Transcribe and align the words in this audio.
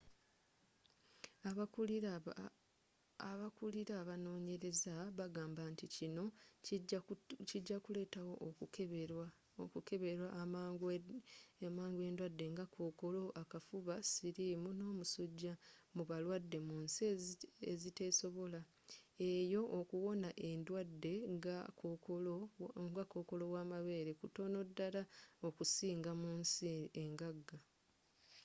abakulira 3.53 3.95
abanoonyereza 4.03 4.93
bagamba 5.19 5.61
nti 5.73 5.85
kino 5.95 6.23
kijakuleetawo 7.49 8.33
okukeberwa 9.63 10.27
amangu 11.75 12.01
endwadde 12.07 12.45
nga 12.53 12.65
kookolo 12.73 13.21
akafuba 13.41 13.95
sirimu 14.11 14.69
n'omusuja 14.73 15.53
mu 15.95 16.03
balwadde 16.09 16.57
munsi 16.69 16.99
eziteesobola 17.71 18.61
eyo 19.31 19.61
okuwona 19.79 20.29
endwadde 20.49 21.13
nga 21.35 21.57
kokoolo 21.79 23.45
wamabeere 23.55 24.11
kutono 24.21 24.57
ddala 24.69 25.01
okusinga 25.47 26.11
munsi 26.21 26.65
engaga 27.03 27.57